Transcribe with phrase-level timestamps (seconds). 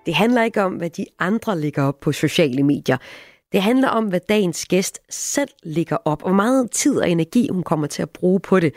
[0.05, 2.97] Det handler ikke om, hvad de andre lægger op på sociale medier.
[3.51, 7.49] Det handler om, hvad dagens gæst selv lægger op, og hvor meget tid og energi
[7.51, 8.73] hun kommer til at bruge på det.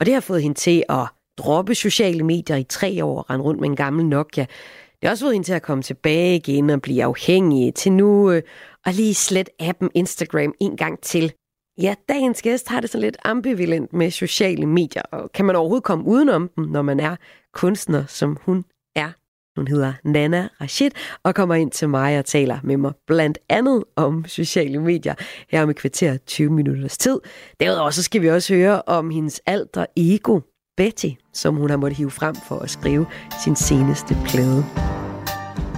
[0.00, 1.06] Og det har fået hende til at
[1.38, 4.46] droppe sociale medier i tre år og rende rundt med en gammel Nokia.
[5.00, 8.30] Det har også fået hende til at komme tilbage igen og blive afhængig til nu
[8.30, 8.42] øh,
[8.86, 11.32] og lige slet appen Instagram en gang til.
[11.80, 15.84] Ja, dagens gæst har det så lidt ambivalent med sociale medier, og kan man overhovedet
[15.84, 17.16] komme udenom dem, når man er
[17.54, 18.64] kunstner, som hun
[18.96, 19.12] er?
[19.56, 20.90] Hun hedder Nana Rashid
[21.24, 25.14] og kommer ind til mig og taler med mig blandt andet om sociale medier
[25.50, 27.20] her om et kvarter 20 minutters tid.
[27.60, 30.40] Derudover så skal vi også høre om hendes alter ego,
[30.78, 33.06] Betty, som hun har måttet hive frem for at skrive
[33.44, 34.64] sin seneste plade.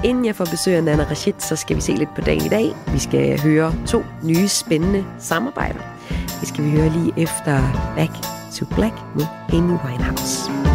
[0.04, 2.48] Inden jeg får besøg af Nana Rashid, så skal vi se lidt på dagen i
[2.48, 2.74] dag.
[2.92, 5.80] Vi skal høre to nye spændende samarbejder.
[6.40, 7.60] Det skal vi høre lige efter
[7.96, 8.12] Back
[8.54, 10.69] to Black med Amy Winehouse.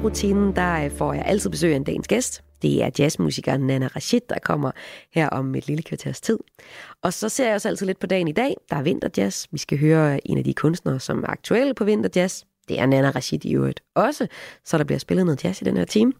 [0.00, 2.42] Her morgenrutinen, der øh, får jeg altid besøg af en dagens gæst.
[2.62, 4.70] Det er jazzmusikeren Nana Rashid, der kommer
[5.14, 6.38] her om et lille kvarters tid.
[7.02, 8.56] Og så ser jeg også altid lidt på dagen i dag.
[8.70, 9.46] Der er vinterjazz.
[9.52, 12.42] Vi skal høre en af de kunstnere, som er aktuelle på vinterjazz.
[12.68, 14.26] Det er Nana Rashid i øvrigt også,
[14.64, 16.12] så der bliver spillet noget jazz i den her time.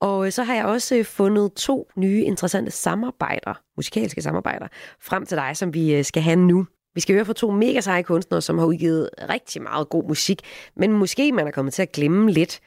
[0.00, 4.68] Og øh, så har jeg også øh, fundet to nye interessante samarbejder, musikalske samarbejder,
[5.02, 6.66] frem til dig, som vi skal have nu.
[6.94, 10.40] Vi skal høre fra to mega seje kunstnere, som har udgivet rigtig meget god musik,
[10.76, 12.60] men måske man er kommet til at glemme lidt.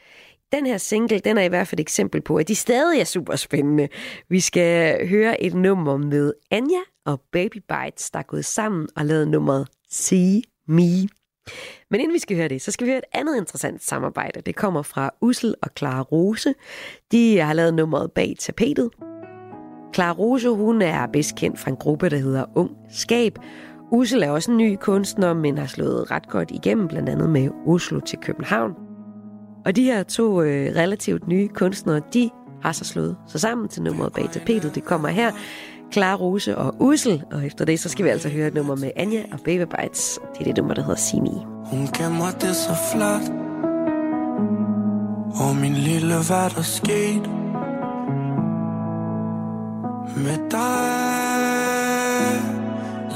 [0.51, 3.03] Den her single, den er i hvert fald et eksempel på, at de stadig er
[3.03, 3.87] super spændende.
[4.29, 9.05] Vi skal høre et nummer med Anja og Baby Bites, der er gået sammen og
[9.05, 11.07] lavet nummeret See Me.
[11.91, 14.41] Men inden vi skal høre det, så skal vi høre et andet interessant samarbejde.
[14.41, 16.53] Det kommer fra Ussel og Clara Rose.
[17.11, 18.89] De har lavet nummeret bag tapetet.
[19.93, 23.39] Clara Rose, hun er bedst kendt fra en gruppe, der hedder Ung Skab.
[23.91, 27.49] Ussel er også en ny kunstner, men har slået ret godt igennem, blandt andet med
[27.67, 28.90] Oslo til København.
[29.65, 32.29] Og de her to øh, relativt nye kunstnere, de
[32.61, 34.75] har så slået sig sammen til nummeret bag tapetet.
[34.75, 35.31] Det kommer her.
[35.93, 38.91] Clara Rose og Ussel, og efter det, så skal vi altså høre et nummer med
[38.95, 40.19] Anja og Baby Bites.
[40.33, 41.29] Det er det nummer, der hedder Simi.
[41.65, 43.41] Hun gemmer det så flot
[45.41, 47.29] Og min lille, hvad der skete
[50.17, 50.91] Med dig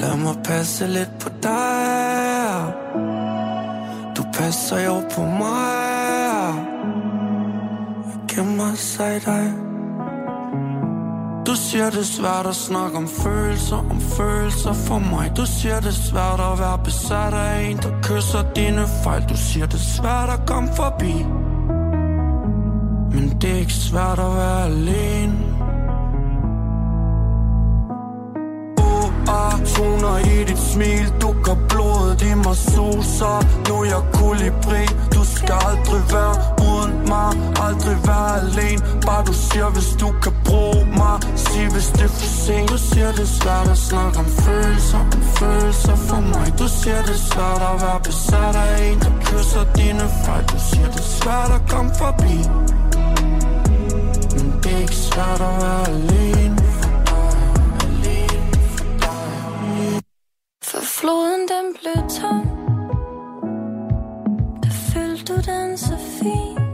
[0.01, 2.74] Lad mig passe lidt på dig
[4.18, 5.94] Du passer jo på mig
[8.36, 9.66] gemmer sig i dig
[11.56, 15.32] du siger det er svært at snakke om følelser, om følelser for mig.
[15.38, 19.24] Du siger det er svært at være besat af en, der kysser dine fejl.
[19.30, 21.14] Du siger det er svært at komme forbi.
[23.14, 25.55] Men det er ikke svært at være alene.
[29.27, 33.38] Ah toner i dit smil Du gør blodet i mig suser.
[33.68, 34.83] Nu er jeg kolibri
[35.16, 36.36] Du skal aldrig være
[36.69, 37.31] uden mig.
[37.66, 41.18] Aldrig være alene Bare du siger hvis du kan bruge mig.
[41.36, 45.00] Sig hvis det er for sent Du siger det er svært at snakke om følelser
[45.00, 46.48] Om følelser for mig.
[46.60, 50.44] Du siger det er svært at være besat af en Der kysser dine fejl.
[50.54, 52.38] Du siger det er svært at komme forbi.
[54.36, 56.25] Men det er ikke svært at være alene.
[61.73, 62.47] Blev tom.
[64.63, 66.64] Der følte du den så fint.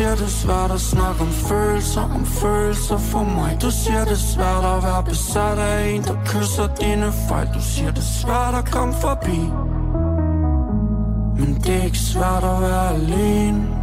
[0.00, 3.58] Siger det er svært at snakke om følelser, om følelser for mig.
[3.62, 7.48] Du siger det er svært at være besat af en, der kysser dine fejl.
[7.54, 9.40] Du siger det er svært at komme forbi.
[11.38, 13.79] Men det er ikke svært at være alene.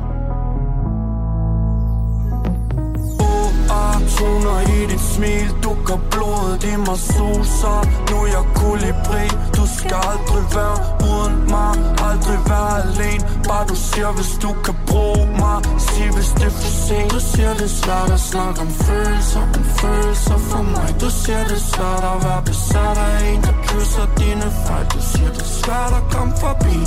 [4.15, 5.47] Toner i dit smil.
[5.63, 7.77] Du gør blodet i mig suser.
[8.09, 9.25] Nu er jeg kolibri.
[9.57, 10.77] Du skal aldrig være
[11.09, 11.73] uden mig.
[12.09, 13.23] Aldrig være alene.
[13.47, 15.57] Bare du siger hvis du kan bruge mig.
[15.85, 17.11] Sig hvis det er for sent.
[17.13, 20.89] Du siger det er svært at snakke om følelser Om følelser for mig.
[21.01, 24.85] Du siger det er svært at være besat af en Der kysser dine fejl.
[24.95, 26.77] Du siger det er svært at komme forbi.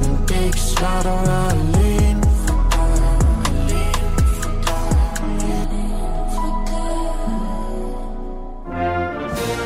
[0.00, 1.89] Men det er ikke svært at være alene.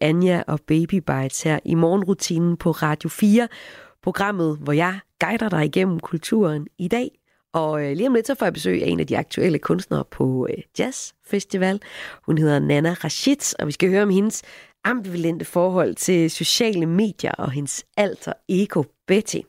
[0.00, 3.48] Anja og Baby Bites her i morgenrutinen på Radio 4.
[4.02, 7.10] Programmet, hvor jeg guider dig igennem kulturen i dag.
[7.52, 10.04] Og øh, lige om lidt så får jeg besøg af en af de aktuelle kunstnere
[10.10, 11.80] på øh, Jazz Festival.
[12.26, 14.42] Hun hedder Nana Rashid, og vi skal høre om hendes
[14.84, 19.40] ambivalente forhold til sociale medier og hendes alter ego Betty.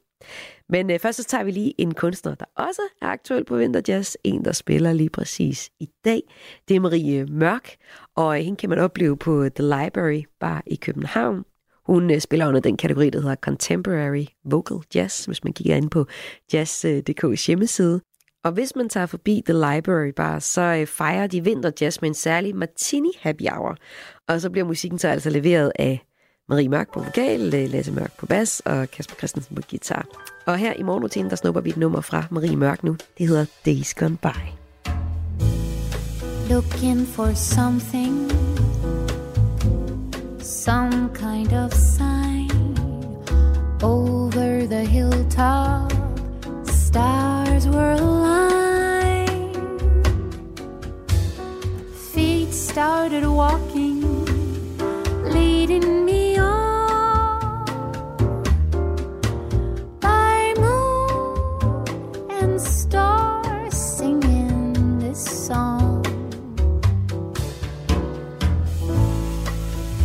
[0.69, 4.15] Men øh, først så tager vi lige en kunstner, der også er aktuel på Vinterjazz.
[4.24, 6.22] En, der spiller lige præcis i dag.
[6.67, 7.75] Det er Marie Mørk,
[8.15, 11.43] og øh, hende kan man opleve på The Library Bar i København.
[11.86, 15.89] Hun øh, spiller under den kategori, der hedder Contemporary Vocal Jazz, hvis man kigger ind
[15.89, 16.05] på
[16.53, 18.01] jazz.dk's hjemmeside.
[18.43, 22.15] Og hvis man tager forbi The Library Bar, så øh, fejrer de vinterjazz med en
[22.15, 23.77] særlig martini happy hour.
[24.27, 26.05] Og så bliver musikken så altså leveret af
[26.49, 30.05] Marie Mørk på vokal, øh, Lasse Mørk på bas og Kasper Christensen på guitar.
[30.45, 32.97] Og her i morgenrutinen, der snupper vi et nummer fra Marie Mørk nu.
[33.17, 34.39] Det hedder Days Gone By.
[36.49, 38.31] Looking for something,
[40.39, 42.51] some kind of sign
[43.83, 45.91] over the hilltop.
[46.67, 49.55] Stars were aligned.
[52.13, 54.03] Feet started walking,
[55.33, 56.14] leading me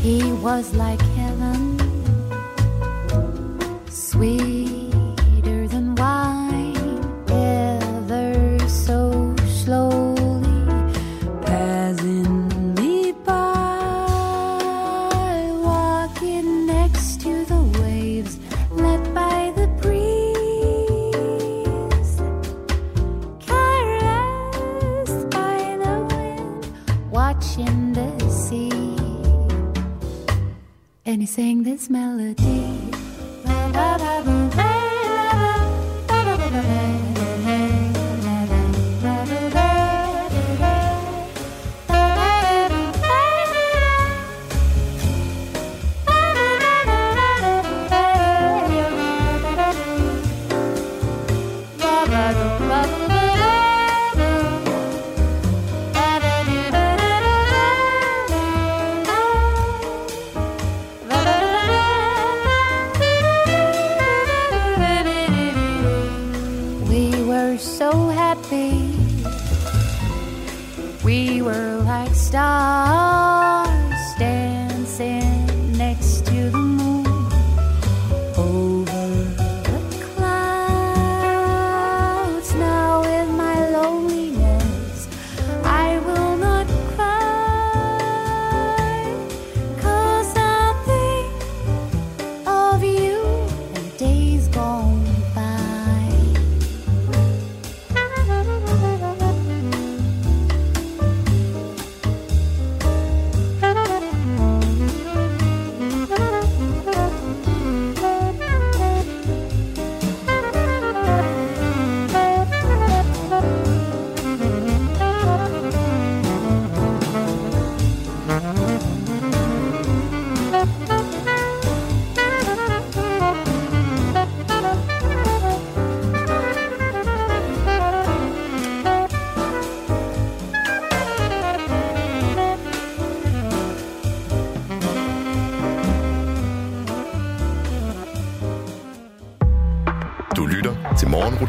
[0.02, 1.79] He was like heaven,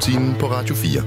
[0.01, 1.03] morgenrutinen på Radio 4.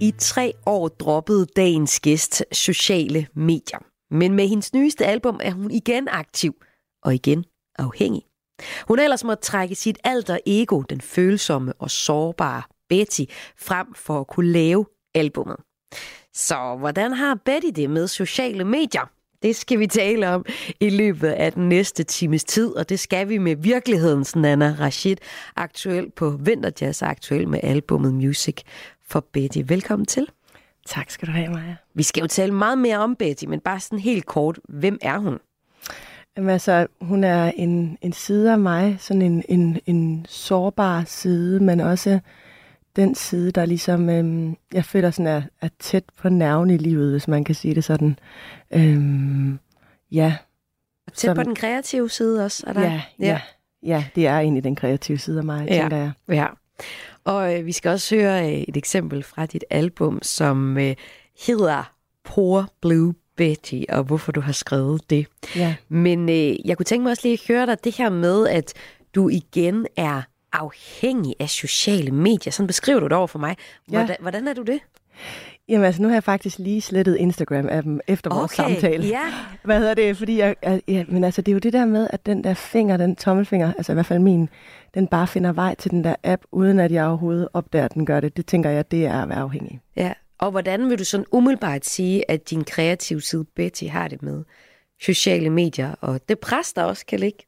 [0.00, 3.78] I tre år droppede dagens gæst sociale medier.
[4.10, 6.54] Men med hendes nyeste album er hun igen aktiv
[7.02, 7.44] og igen
[7.78, 8.22] afhængig.
[8.88, 13.24] Hun er ellers måtte trække sit alter ego, den følsomme og sårbare Betty,
[13.58, 15.56] frem for at kunne lave albummet.
[16.34, 19.10] Så hvordan har Betty det med sociale medier?
[19.42, 20.44] Det skal vi tale om
[20.80, 25.16] i løbet af den næste times tid, og det skal vi med virkelighedens Nana Rashid,
[25.56, 28.56] aktuel på Vinterjazz, aktuel med albumet Music
[29.08, 29.58] for Betty.
[29.66, 30.26] Velkommen til.
[30.86, 31.74] Tak skal du have, Maja.
[31.94, 35.18] Vi skal jo tale meget mere om Betty, men bare sådan helt kort, hvem er
[35.18, 35.38] hun?
[36.36, 41.60] Jamen, altså, hun er en, en side af mig, sådan en, en, en sårbar side,
[41.60, 42.18] men også
[42.96, 47.10] den side, der ligesom, øhm, jeg føler sådan er, er tæt på nerven i livet,
[47.10, 48.18] hvis man kan sige det sådan.
[48.74, 49.58] Øhm,
[50.12, 50.36] ja.
[51.14, 52.80] Tæt Som- på den kreative side også, er der?
[52.82, 53.40] Ja, ja,
[53.82, 55.80] ja, det er egentlig den kreative side af mig, Ja.
[55.80, 56.12] tænker jeg.
[56.28, 56.46] Ja.
[57.24, 60.94] Og øh, vi skal også høre øh, et eksempel fra dit album, som øh,
[61.46, 61.92] hedder
[62.24, 65.26] Poor Blue Betty, og hvorfor du har skrevet det.
[65.56, 65.74] Ja.
[65.88, 68.72] Men øh, jeg kunne tænke mig også lige at høre dig det her med, at
[69.14, 70.22] du igen er
[70.60, 72.50] afhængig af sociale medier.
[72.52, 73.56] Sådan beskriver du det over for mig.
[73.92, 73.96] Ja.
[73.98, 74.80] Hvordan, hvordan er du det?
[75.68, 79.06] Jamen altså, nu har jeg faktisk lige slettet Instagram-appen efter vores Okay, samtale.
[79.06, 79.20] ja.
[79.64, 80.16] Hvad hedder det?
[80.16, 80.56] Fordi jeg-
[80.88, 83.72] ja, men altså, det er jo det der med, at den der finger, den tommelfinger,
[83.72, 84.48] altså i hvert fald min,
[84.94, 88.06] den bare finder vej til den der app, uden at jeg overhovedet opdager, at den
[88.06, 88.36] gør det.
[88.36, 89.80] Det tænker jeg, det er at være afhængig.
[89.96, 90.12] Ja.
[90.38, 94.44] Og hvordan vil du sådan umiddelbart sige, at din kreative side Betty har det med
[95.02, 97.38] sociale medier, og det pres, der også kan ligge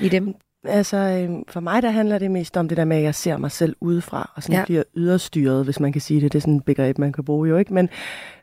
[0.00, 0.34] i dem?
[0.64, 3.36] Altså, øhm, for mig der handler det mest om det der med, at jeg ser
[3.36, 4.64] mig selv udefra, og sådan Ja.
[4.64, 6.32] bliver yderstyret, hvis man kan sige det.
[6.32, 7.74] Det er sådan et begreb, man kan bruge jo ikke.
[7.74, 7.88] Men,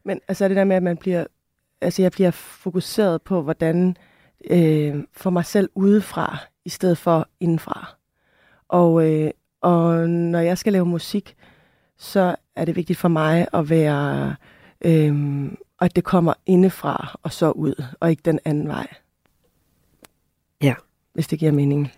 [0.04, 1.26] men altså det der med, at man bliver,
[1.82, 3.98] altså jeg bliver fokuseret på, hvordan
[4.50, 7.96] øh, få mig selv udefra, i stedet for indenfra.
[8.68, 11.36] Og, øh, og når jeg skal lave musik,
[11.98, 14.36] så er det vigtigt for mig at være,
[14.86, 15.46] øh,
[15.82, 18.88] at det kommer indefra og så ud, og ikke den anden vej.
[20.62, 20.74] Ja.
[21.14, 21.92] Hvis det giver mening.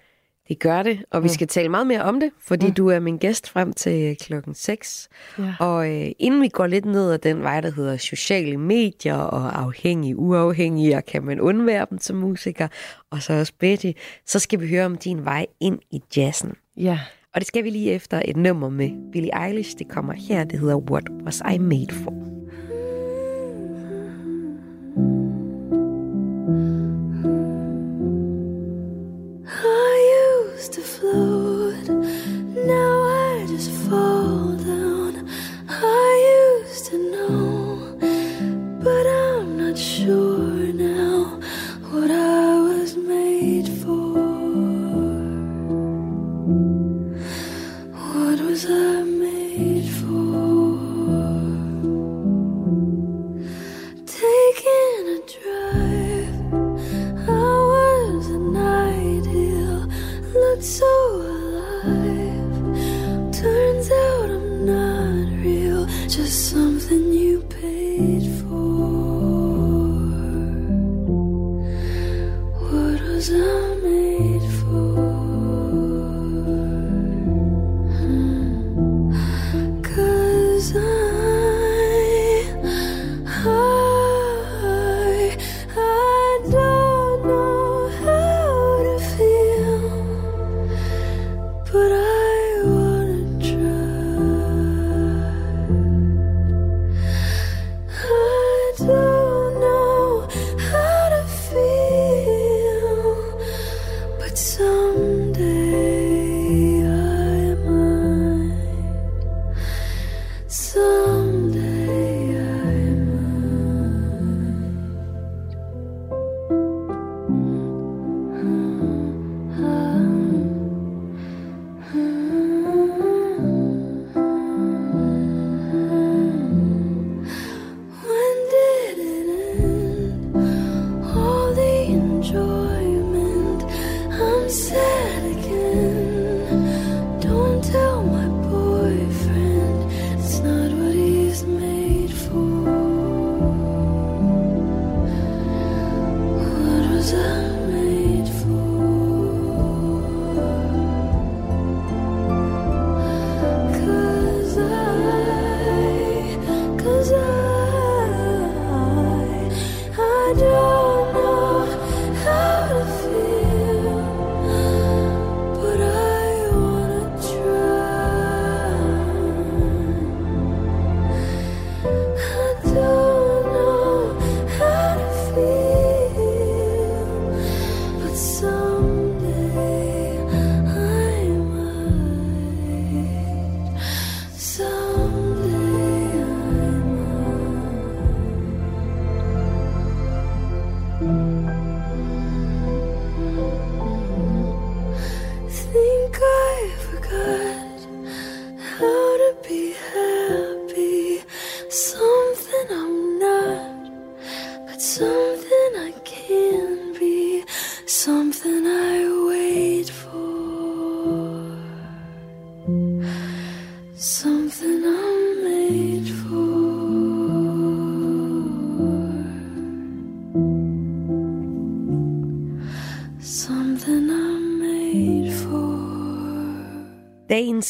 [0.49, 2.73] Det gør det, og vi skal tale meget mere om det, fordi Mm.
[2.73, 5.09] du er min gæst frem til klokken 6.
[5.39, 5.53] Ja.
[5.59, 9.61] Og øh, inden vi går lidt ned ad den vej, der hedder sociale medier og
[9.61, 12.67] afhængige, uafhængige, og kan man undvære dem som musiker,
[13.11, 13.91] og så også Betty,
[14.25, 16.53] så skal vi høre om din vej ind i jazzen.
[16.77, 16.99] Ja.
[17.33, 19.77] Og det skal vi lige efter et nummer med Billie Eilish.
[19.79, 22.13] Det kommer her, det hedder What Was I Made For.
[30.69, 34.56] To float, now I just fall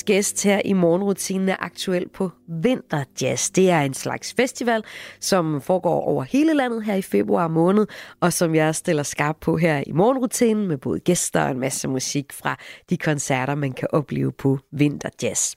[0.07, 3.49] gæst her i morgenrutinen er aktuel på Vinterjazz.
[3.49, 4.83] Det er en slags festival,
[5.19, 7.87] som foregår over hele landet her i februar måned,
[8.19, 11.87] og som jeg stiller skarp på her i morgenrutinen med både gæster og en masse
[11.87, 12.57] musik fra
[12.89, 15.55] de koncerter, man kan opleve på Vinterjazz.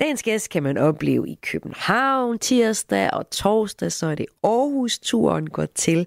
[0.00, 5.66] Dagens gæst kan man opleve i København tirsdag og torsdag, så er det Aarhus-turen går
[5.74, 6.06] til.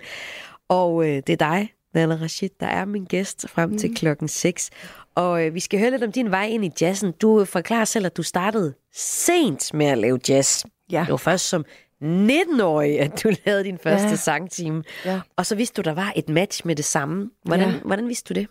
[0.70, 3.78] Og øh, det er dig, Nana Rashid, der er min gæst frem mm.
[3.78, 4.70] til klokken 6.
[5.16, 7.12] Og øh, vi skal høre lidt om din vej ind i jazzen.
[7.12, 10.66] Du forklarer selv, at du startede sent med at lave jazz.
[10.92, 11.00] Ja.
[11.06, 11.66] Det var først som
[12.04, 14.16] 19-årig, at du lavede din første Ja.
[14.16, 14.84] sangtime.
[15.06, 15.22] Ja.
[15.36, 17.30] Og så vidste du, der var et match med det samme.
[17.46, 17.80] Hvordan, Ja.
[17.86, 18.48] hvordan vidste du det?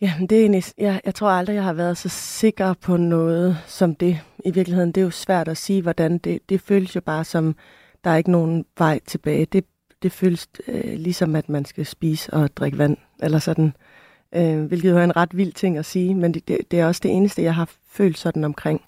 [0.00, 2.96] Ja, men det er egentlig, jeg, jeg tror aldrig, jeg har været så sikker på
[2.96, 4.20] noget som det.
[4.44, 7.56] I virkeligheden, det er jo svært at sige, hvordan det, det føles jo bare som,
[8.04, 9.44] der er ikke nogen vej tilbage.
[9.44, 9.64] Det,
[10.02, 13.72] det føles øh, ligesom, at man skal spise og drikke vand, eller sådan.
[14.34, 16.86] Øh, hvilket jo er en ret vild ting at sige, men det, det, det er
[16.86, 18.82] også det eneste, jeg har følt sådan omkring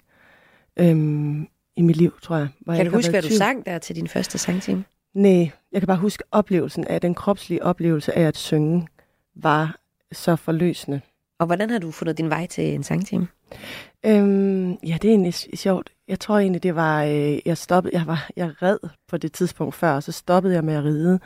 [0.79, 2.47] øhm, i mit liv, tror jeg.
[2.59, 4.83] Hvor jeg Kan ikke du huske, hvad du sang der til din første sangtime?
[5.13, 8.87] Nej, jeg kan bare huske oplevelsen af, den kropslige oplevelse af at synge,
[9.35, 9.79] var
[10.11, 11.01] så forløsende.
[11.39, 13.27] Og hvordan har du fundet din vej til en sangtime?
[14.05, 15.89] Øhm, ja, det er egentlig sjovt.
[16.07, 19.75] Jeg tror egentlig, det var, øh, jeg stoppede, jeg var, jeg red på det tidspunkt
[19.75, 21.19] før, og så stoppede jeg med at ride,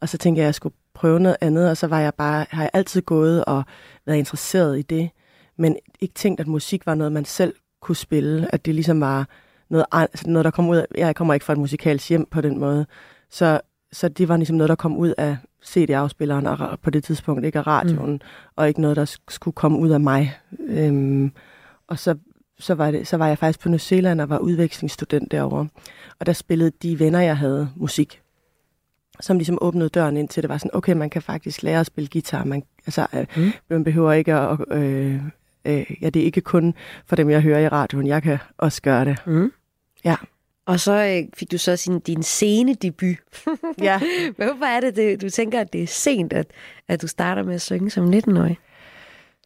[0.00, 2.46] og så tænkte jeg, at jeg skulle prøve noget andet, og så var jeg bare,
[2.50, 3.64] har jeg altid gået og
[4.06, 5.10] været interesseret i det,
[5.58, 9.28] men ikke tænkt, at musik var noget, man selv kunne spille, at det ligesom var
[9.70, 12.40] noget, altså noget der kom ud af, jeg kommer ikke fra et musikalsk hjem på
[12.40, 12.86] den måde,
[13.30, 13.60] så,
[13.92, 17.58] så det var ligesom noget, der kom ud af CD-afspilleren og på det tidspunkt, ikke
[17.58, 18.20] af radioen, mm.
[18.56, 20.38] og ikke noget, der sk- skulle komme ud af mig.
[20.68, 21.32] Øhm,
[21.86, 22.14] og så,
[22.58, 25.68] så, var det, så var jeg faktisk på New Zealand og var udvekslingsstudent derovre.
[26.20, 28.20] Og der spillede de venner, jeg havde, musik.
[29.20, 31.86] Som ligesom åbnede døren ind til, det var sådan, okay, man kan faktisk lære at
[31.86, 32.44] spille guitar.
[32.44, 33.42] Man, altså, mm.
[33.42, 33.50] Mm.
[33.68, 34.58] man behøver ikke at...
[34.70, 35.22] Øh,
[35.64, 36.74] øh, ja, det er ikke kun
[37.06, 38.06] for dem, jeg hører i radioen.
[38.06, 39.22] Jeg kan også gøre det.
[39.26, 39.52] Mm.
[40.04, 40.16] Ja.
[40.68, 43.16] Og så øh, fik du så sin, din scenedebut.
[43.82, 44.00] Ja.
[44.36, 46.46] Hvorfor er det, det, du tænker, at det er sent, at,
[46.88, 48.58] at du starter med at synge som 19-årig?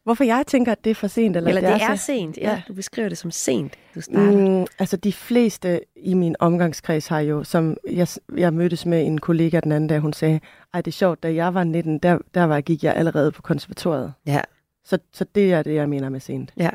[0.03, 1.37] Hvorfor jeg tænker, at det er for sent?
[1.37, 2.49] Eller, Eller det er, så- sent, ja.
[2.51, 2.61] ja.
[2.67, 4.59] Du beskriver det som sent, du starter.
[4.59, 8.07] Mm, altså de fleste i min omgangskreds har jo, som jeg,
[8.37, 10.39] jeg mødtes med en kollega den anden dag, hun sagde,
[10.73, 13.41] ej det er sjovt, da jeg var 19, der, der var, gik jeg allerede på
[13.41, 14.13] konservatoriet.
[14.25, 14.41] Ja.
[14.85, 16.53] Så, så det er det, jeg mener med sent.
[16.57, 16.69] Ja.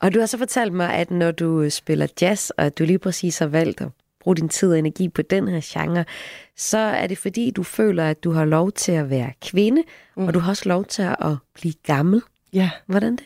[0.00, 2.84] Og du har så fortalt mig, at når du øh, spiller jazz, og at du
[2.84, 3.88] lige præcis har valgt at
[4.20, 6.04] bruge din tid og energi på den her genre,
[6.56, 9.82] så er det fordi, du føler, at du har lov til at være kvinde,
[10.16, 10.26] mm.
[10.26, 12.22] og du har også lov til at blive gammel.
[12.52, 12.70] Ja.
[12.86, 13.24] Hvordan det?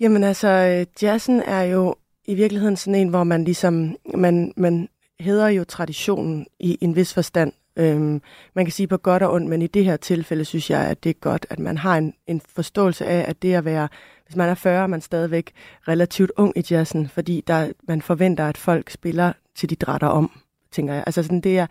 [0.00, 4.88] Jamen altså, øh, jazzen er jo i virkeligheden sådan en, hvor man ligesom, man, man
[5.20, 7.52] hedder jo traditionen i en vis forstand.
[7.78, 8.22] Øhm,
[8.54, 11.04] man kan sige på godt og ondt, men i det her tilfælde synes jeg, at
[11.04, 13.88] det er godt, at man har en, en forståelse af, at det at være,
[14.26, 15.52] hvis man er 40, er man stadigvæk
[15.88, 20.30] relativt ung i jazzen, fordi der, man forventer, at folk spiller til de drætter om,
[20.72, 21.04] tænker jeg.
[21.06, 21.66] Altså sådan, det er,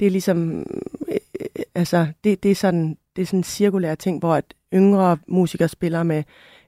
[0.00, 0.66] det er ligesom,
[1.08, 4.54] øh, øh, altså, det, det er sådan, det er sådan en cirkulær ting, hvor at
[4.74, 6.22] yngre musikere spiller med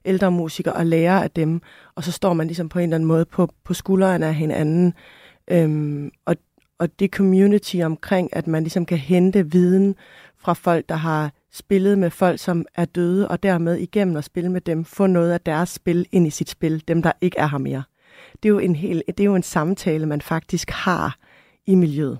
[0.05, 1.61] ældre musikere og lærer af dem,
[1.95, 4.93] og så står man ligesom på en eller anden måde på, på skuldrene af hinanden.
[5.47, 6.35] Øhm, og,
[6.83, 9.95] og det community omkring, at man ligesom kan hente viden
[10.37, 14.51] fra folk, der har spillet med folk, som er døde, og dermed igennem at spille
[14.51, 17.47] med dem, få noget af deres spil ind i sit spil, dem der ikke er
[17.47, 17.83] her mere.
[18.43, 21.17] Det er jo en, hel, det er jo en samtale, man faktisk har
[21.65, 22.19] i miljøet.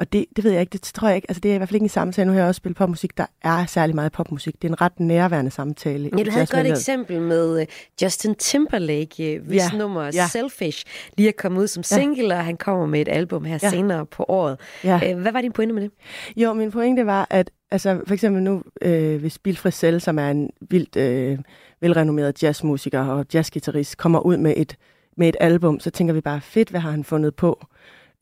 [0.00, 1.68] Og det, det ved jeg ikke, det tror jeg ikke, altså det er i hvert
[1.68, 2.26] fald ikke en samtale.
[2.26, 4.62] Nu har jeg også spillet popmusik, der er særlig meget popmusik.
[4.62, 6.10] Det er en ret nærværende samtale.
[6.18, 7.66] Ja, du havde et godt eksempel med øh,
[8.02, 10.26] Justin Timberlake, øh, hvis Ja, nummer ja.
[10.26, 10.84] Selfish
[11.16, 11.96] lige er kommet ud som Ja.
[12.00, 13.70] single, og han kommer med et album her Ja.
[13.70, 14.58] senere på året.
[14.84, 15.00] Ja.
[15.12, 15.90] Øh, Hvad var din pointe med det?
[16.36, 20.30] Jo, min pointe var, at altså, for eksempel nu, øh, hvis Bill Frisell, som er
[20.30, 21.38] en vildt øh,
[21.80, 24.76] velrenommeret jazzmusiker og jazzgitarrist, kommer ud med et,
[25.16, 27.66] med et album, så tænker vi bare, fedt, hvad har han fundet på?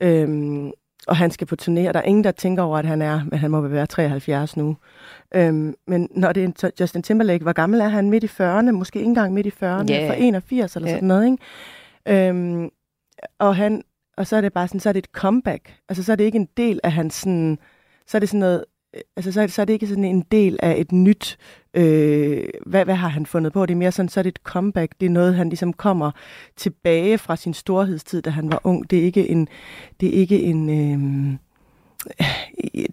[0.03, 0.73] Øhm,
[1.09, 3.21] og han skal på turné, og der er ingen, der tænker over, at han er,
[3.31, 4.77] men han må være 73 nu.
[5.35, 8.11] Øhm, men når det er Justin Timberlake, hvor gammel er han?
[8.11, 8.71] Midt i 40'erne?
[8.71, 9.85] Måske ikke engang midt i 40'erne?
[9.89, 10.09] Ja.
[10.09, 10.95] For 81 eller Ja.
[10.97, 12.29] sådan noget, ikke?
[12.29, 12.69] Øhm,
[13.39, 13.83] og, han,
[14.17, 15.75] og så er det bare sådan, så er det et comeback.
[15.89, 17.59] Altså, så er det ikke en del af hans sådan,
[18.07, 18.65] så er det sådan noget,
[19.17, 21.39] altså så er det, så er det ikke sådan en del af et nyt,
[21.75, 23.67] øh, hvad, hvad har han fundet på?
[23.67, 24.93] Det er mere sådan, så er det et comeback.
[25.01, 26.11] Det er noget, han ligesom kommer
[26.57, 28.91] tilbage fra sin storhedstid, da han var ung.
[28.91, 29.49] Det er ikke en,
[30.01, 31.39] det er ikke en, øh,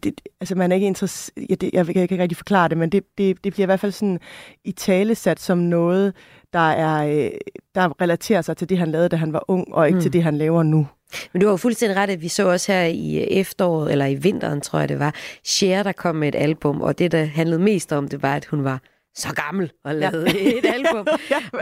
[0.03, 2.89] det, altså man er ikke interesseret, ja, det, jeg kan ikke rigtig forklare det, men
[2.89, 4.19] det, det, det bliver i hvert fald sådan
[4.63, 6.13] i tale sat som noget,
[6.53, 7.31] der, er, øh,
[7.75, 10.01] der relaterer sig til det, han lavede, da han var ung, og ikke mm.
[10.01, 10.87] til det, han laver nu.
[11.33, 14.05] Men du har jo fuldstændig ret, at vi så også her i øh, efteråret, eller
[14.05, 15.15] i vinteren, tror jeg det var,
[15.45, 18.45] Cher, der kom med et album, og det, der handlede mest om, det var, at
[18.45, 18.81] hun var
[19.15, 20.57] så gammel og lavede ja.
[20.57, 21.07] et album.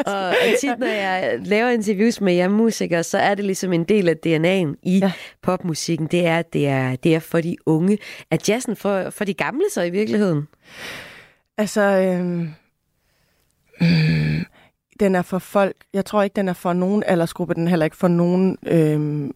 [0.06, 3.84] og, og tit, når jeg laver interviews med jer musikere, så er det ligesom en
[3.84, 5.12] del af DNA'en i ja.
[5.42, 6.08] popmusikken.
[6.08, 7.98] Det er, at det er, det er for de unge.
[8.32, 10.48] Er jazzen for, for de gamle så i virkeligheden?
[11.58, 11.82] Altså,
[12.22, 12.48] mm,
[15.00, 15.76] den er for folk.
[15.94, 17.54] Jeg tror ikke, den er for nogen aldersgruppe.
[17.54, 18.58] Den er heller ikke for nogen...
[18.68, 19.32] Øhm,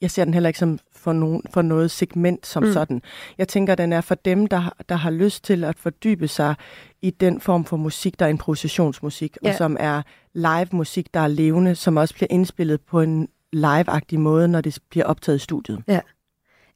[0.00, 2.72] jeg ser den heller ikke som for, nogen, for noget segment som Mm.
[2.72, 3.02] sådan.
[3.38, 6.54] Jeg tænker, den er for dem, der, der har lyst til at fordybe sig
[7.02, 9.48] i den form for musik, der er improvisationsmusik, Ja.
[9.48, 10.02] og som er
[10.34, 14.78] live musik, der er levende, som også bliver indspillet på en live-agtig måde, når det
[14.90, 15.82] bliver optaget i studiet.
[15.88, 16.00] Ja.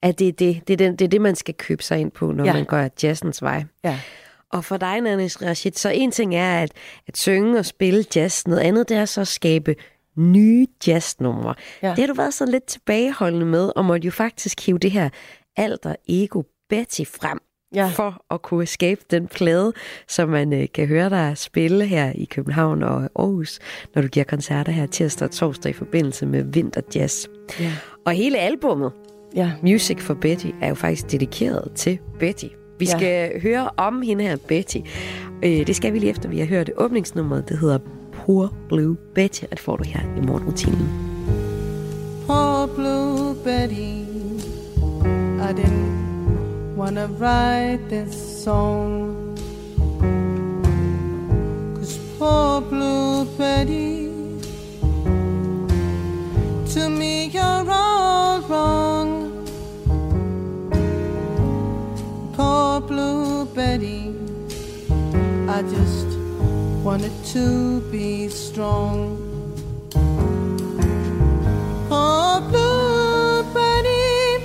[0.03, 2.11] At det er det, det, er den, det er det, man skal købe sig ind
[2.11, 2.45] på, når.
[2.45, 2.53] Ja.
[2.53, 3.64] man går jazzens vej.
[3.85, 3.99] Ja.
[4.53, 6.73] Og for dig, Nanis Rashid, så en ting er at,
[7.09, 8.47] at synge og spille jazz.
[8.47, 9.75] Noget andet, det er så at skabe
[10.17, 11.55] nye jazznumre.
[11.83, 11.88] Ja.
[11.91, 15.09] Det har du været så lidt tilbageholdende med, og måtte jo faktisk hive det her
[15.57, 17.38] alter ego Betty frem,
[17.75, 17.88] Ja.
[17.95, 19.73] for at kunne skabe den plade,
[20.09, 23.59] som man øh, kan høre dig spille her i København og Aarhus,
[23.95, 27.27] når du giver koncerter her tirsdag og torsdag i forbindelse med Vinterjazz.
[27.61, 27.73] Ja.
[28.07, 28.93] Og hele albummet,
[29.37, 29.53] Ja.
[29.62, 32.47] Music for Betty, er jo faktisk dedikeret til Betty.
[32.83, 32.97] Vi Ja.
[32.99, 34.77] skal høre om hende her, Betty.
[35.42, 37.49] Øh, det skal vi lige efter, vi har hørt åbningsnummeret.
[37.49, 37.79] Det hedder
[38.27, 40.88] Poor Blue Betty, og det får du her i morgenrutinen.
[42.27, 44.03] Poor Blue Betty,
[45.49, 48.14] I didn't wanna write this
[48.45, 49.16] song.
[51.77, 54.09] Cause poor Blue Betty,
[56.75, 59.21] to me you're all wrong.
[63.62, 63.79] Blue
[65.48, 66.09] I just
[66.83, 69.16] wanted to be strong.
[71.88, 74.42] Oh, blue bunny,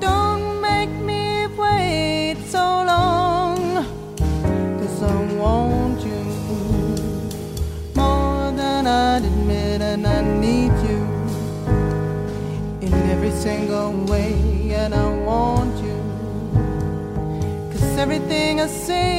[0.00, 3.56] don't make me wait so long.
[4.78, 6.22] Cause I want you
[7.94, 11.00] more than I'd admit, and I need you
[12.82, 14.37] in every single way,
[17.98, 19.17] everything I sing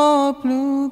[0.00, 0.88] Poor Blue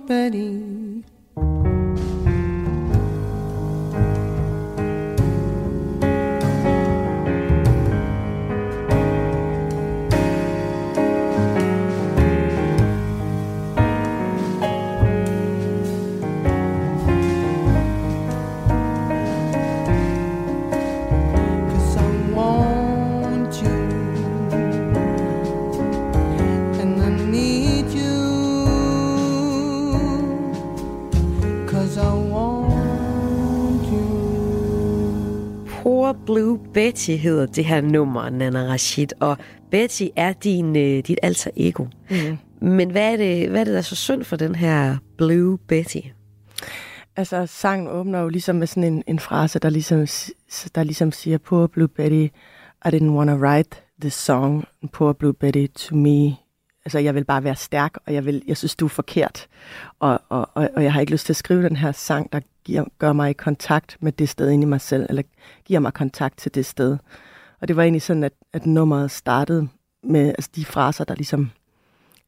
[36.28, 39.08] Blue Betty hedder det her nummer, Nana Rashid.
[39.20, 39.36] Og
[39.70, 41.86] Betty er din, øh, dit alter ego.
[42.10, 42.38] Mm.
[42.68, 45.58] Men hvad er, det, hvad er det, der er så synd for den her Blue
[45.58, 46.00] Betty?
[47.16, 49.98] Altså, sangen åbner jo ligesom med sådan en, en frase, der ligesom,
[50.74, 52.26] der ligesom siger, Poor Blue Betty,
[52.84, 56.36] I didn't want to write this song, Poor Blue Betty, to me.
[56.84, 59.46] Altså, jeg vil bare være stærk, og jeg, vil, jeg synes, du er forkert.
[60.00, 62.40] Og, og, og, og jeg har ikke lyst til at skrive den her sang, der
[62.68, 65.22] giver, gør mig i kontakt med det sted inde i mig selv, eller
[65.64, 66.96] giver mig kontakt til det sted.
[67.60, 69.68] Og det var egentlig sådan, at, at nummeret startede
[70.02, 71.50] med altså, de fraser, der ligesom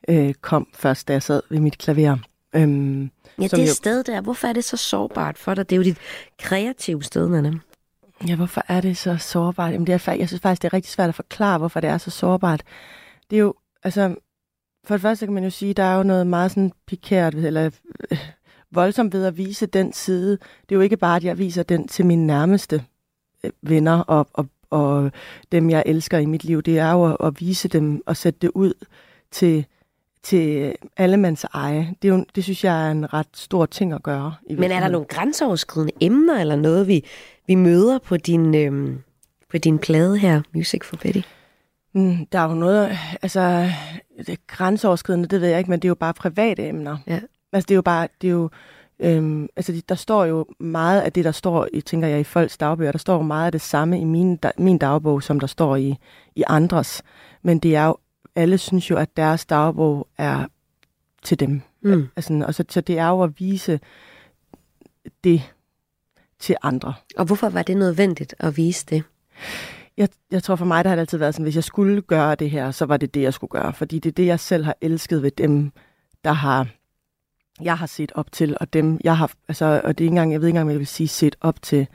[0.09, 2.17] øh, kom først, da jeg sad ved mit klaver.
[2.55, 5.71] Øhm, Ja, det jo- sted der, hvorfor er det så sårbart for dig?
[5.71, 5.99] Det er jo dit
[6.39, 7.53] kreative sted, Nana.
[8.29, 9.73] Ja, hvorfor er det så sårbart?
[9.73, 11.99] Jamen, det er, jeg synes faktisk, det er rigtig svært at forklare, hvorfor det er
[11.99, 12.63] så sårbart.
[13.31, 14.15] Det er jo, altså,
[14.85, 17.71] for det første kan man jo sige, der er jo noget meget sådan pikært, eller
[18.73, 20.31] voldsomt ved at vise den side.
[20.31, 22.85] Det er jo ikke bare, at jeg viser den til mine nærmeste
[23.45, 25.11] øh, venner og, og, og
[25.53, 26.63] dem, jeg elsker i mit liv.
[26.63, 28.73] Det er jo at, at vise dem og sætte det ud
[29.31, 29.67] til,
[30.23, 31.95] til allemands eje.
[32.03, 34.35] Det, er jo, det synes jeg er en ret stor ting at gøre.
[34.47, 37.05] I Men er der nogle grænseoverskridende emner, eller noget, vi,
[37.47, 39.03] vi møder på din, øhm,
[39.51, 41.21] på din plade her, Music for Betty?
[41.93, 43.71] Mm, der er jo noget, altså,
[44.19, 46.97] det er grænseoverskridende, det ved jeg ikke, men det er jo bare private emner.
[47.07, 47.21] Ja.
[47.53, 48.51] Altså, det er jo bare, det er jo,
[49.01, 52.59] øhm, altså, der står jo meget af det, der står, i, tænker jeg, i folks
[52.59, 55.47] dagbøger, der står jo meget af det samme i min, da, min dagbog, som der
[55.47, 55.97] står i,
[56.37, 57.03] i andres.
[57.43, 57.97] Men det er jo,
[58.35, 60.47] alle synes jo, at deres dagbog er
[61.23, 61.63] til dem.
[61.83, 62.09] Mm.
[62.17, 63.81] Altså, og så, så det er jo at vise
[65.25, 65.43] det
[66.39, 66.95] til andre.
[67.17, 69.03] Og hvorfor var det nødvendigt at vise det?
[69.97, 72.35] Jeg, jeg tror for mig, der har det altid været sådan, hvis jeg skulle gøre
[72.35, 73.73] det her, så var det det, jeg skulle gøre.
[73.73, 75.73] Fordi det er det, jeg selv har elsket ved dem,
[76.25, 76.69] der har
[77.63, 80.33] jeg har set op til, og dem, jeg har, altså, og det er ikke engang,
[80.33, 81.87] jeg ved ikke engang, hvad jeg vil sige, set op til.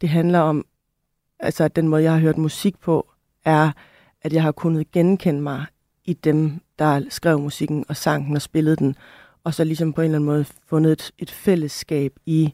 [0.00, 0.64] Det handler om,
[1.40, 3.10] altså, at den måde, jeg har hørt musik på,
[3.44, 3.70] er,
[4.22, 5.64] at jeg har kunnet genkende mig
[6.04, 8.96] i dem, der skrev musikken og sang den og spillede den,
[9.44, 12.52] og så ligesom på en eller anden måde fundet et, et fællesskab i,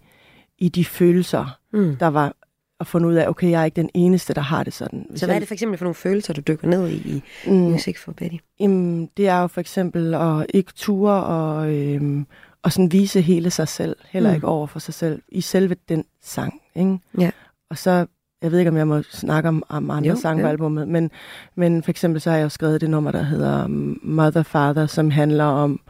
[0.59, 1.97] i de følelser, Mm.
[1.97, 2.33] der var
[2.81, 5.07] at finde ud af, okay, jeg er ikke den eneste, der har det sådan.
[5.11, 7.23] Hvis Så hvad er det for eksempel for nogle følelser, du dykker ned i i
[7.47, 7.53] Mm.
[7.55, 8.37] Music for Betty?
[8.61, 12.27] Jamen, det er jo for eksempel at ikke ture og, øhm,
[12.62, 14.35] og sådan vise hele sig selv, heller Mm.
[14.35, 16.61] ikke over for sig selv, i selve den sang.
[16.75, 16.98] Ikke?
[17.19, 17.31] Ja.
[17.71, 18.06] Og så,
[18.42, 21.11] jeg ved ikke, om jeg må snakke om, om andre Jo, sange på albumet, men,
[21.54, 24.87] men for eksempel så har jeg jo skrevet det nummer, der hedder um, Mother Father,
[24.87, 25.81] som handler om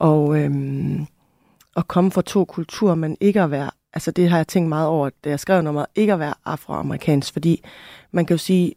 [0.00, 1.06] at, øhm,
[1.76, 4.88] at komme fra to kulturer, men ikke at være, altså det har jeg tænkt meget
[4.88, 7.64] over, da jeg skrev nummeret, ikke at være afroamerikansk, fordi
[8.12, 8.74] man kan jo sige,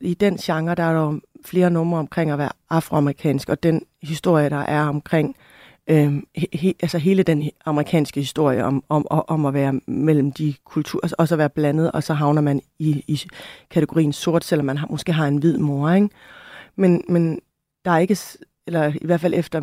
[0.00, 3.82] i den genre, der er der jo flere numre omkring at være afroamerikansk, og den
[4.02, 5.36] historie, der er omkring
[5.88, 6.22] øh,
[6.52, 11.16] he, altså hele den amerikanske historie om, om, om, at være mellem de kulturer, altså
[11.18, 13.20] også at være blandet, og så havner man i, i
[13.70, 16.08] kategorien sort, selvom man har, måske har en hvid mor, ikke?
[16.76, 17.40] Men, men
[17.84, 18.18] der er ikke,
[18.66, 19.62] eller i hvert fald efter,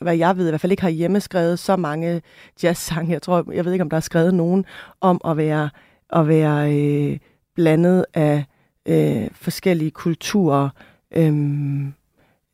[0.00, 2.22] hvad jeg ved, i hvert fald ikke har hjemmeskrevet så mange
[2.62, 3.12] jazzsange.
[3.12, 4.64] Jeg tror, jeg ved ikke, om der er skrevet nogen
[5.00, 5.70] om at være,
[6.10, 7.18] at være øh,
[7.54, 8.44] blandet af
[8.86, 10.68] øh, forskellige kulturer.
[11.16, 11.94] Øhm,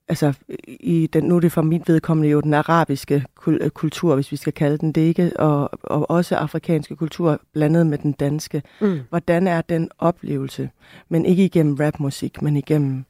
[0.09, 0.33] altså,
[0.67, 4.33] i den, nu er det for mit vedkommende jo den arabiske kul- øh, kultur, hvis
[4.33, 5.33] vi skal kalde den det, ikke?
[5.41, 8.63] Og, og også afrikanske kultur blandet med den danske.
[8.81, 9.01] Mm.
[9.09, 10.71] Hvordan er den oplevelse?
[11.09, 13.05] Men ikke igennem rapmusik, men igennem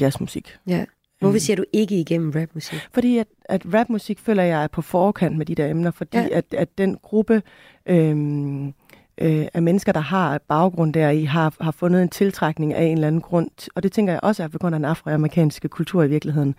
[0.00, 0.56] jazzmusik.
[0.66, 0.84] Ja.
[1.20, 2.78] Hvorfor siger du ikke igennem rapmusik?
[2.94, 6.22] Fordi at, at rapmusik føler jeg er på forkant med de der emner, fordi Ja.
[6.22, 6.28] ja.
[6.38, 7.42] at, at den gruppe
[7.86, 8.74] øhm,
[9.22, 12.92] øh, af mennesker, der har baggrund der i, har, har fundet en tiltrækning af en
[12.92, 16.02] eller anden grund, og det tænker jeg også er på grund af den afroamerikanske kultur
[16.02, 16.54] i virkeligheden,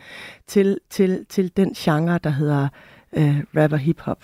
[0.47, 2.67] til, til, til den genre, der hedder
[3.13, 4.23] øh, rap og hip-hop.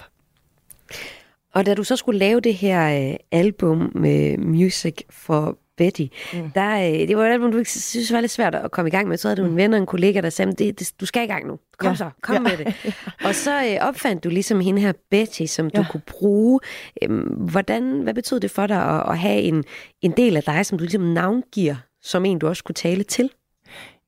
[1.53, 6.51] Og da du så skulle lave det her øh, album med Music for Betty, mm.
[6.55, 8.91] der, øh, det var et album, du ikke synes var lidt svært at komme i
[8.91, 9.17] gang med.
[9.17, 11.27] Så havde du en ven og en kollega, der sagde, det, det, du skal i
[11.27, 11.59] gang nu.
[11.77, 11.95] Kom Ja.
[11.95, 12.39] så, kom Ja.
[12.41, 12.75] med det.
[13.27, 15.87] Og så øh, opfandt du ligesom hende her Betty, som du Ja.
[15.91, 16.59] kunne bruge.
[17.03, 19.63] Øhm, hvordan, hvad betød det for dig at, at have en,
[20.01, 23.29] en del af dig, som du ligesom navngiver, som en, du også kunne tale til?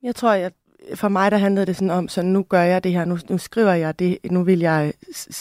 [0.03, 0.53] Jeg tror, at
[0.95, 3.38] for mig der handlede det sådan om, så nu gør jeg det her, nu, nu
[3.38, 4.93] skriver jeg det, nu vil jeg,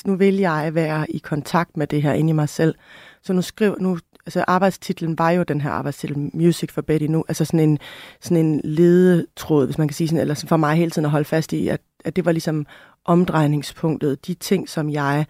[0.04, 2.74] nu vil jeg være i kontakt med det her inde i mig selv.
[3.22, 7.24] Så nu skriver, nu, altså arbejdstitlen var jo den her arbejdstitel, Music for Betty nu,
[7.28, 7.78] altså sådan en,
[8.20, 11.24] sådan en ledetråd, hvis man kan sige sådan, eller for mig hele tiden at holde
[11.24, 12.66] fast i, at, at det var ligesom
[13.04, 15.26] omdrejningspunktet, de ting, som jeg,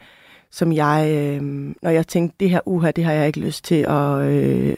[0.50, 1.42] som jeg, øh,
[1.82, 4.76] når jeg tænkte, det her uha, det har jeg ikke lyst til at, øh,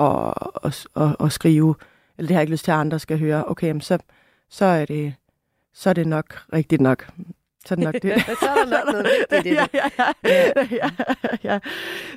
[0.00, 0.34] at,
[0.64, 1.74] at, at, at skrive,
[2.18, 3.98] eller det har jeg ikke lyst til, at andre skal høre, okay, så,
[4.50, 5.14] så er det,
[5.74, 7.10] så er det nok rigtigt nok.
[7.66, 8.22] Så er det nok det.
[8.40, 9.68] så er der nok noget vigtigt i det.
[9.74, 10.90] ja, ja, ja, ja,
[11.44, 11.58] ja.